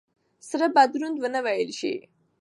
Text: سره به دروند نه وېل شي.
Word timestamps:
سره 0.49 0.65
به 0.75 0.83
دروند 0.91 1.17
نه 1.35 1.39
وېل 1.45 1.69
شي. 1.79 1.93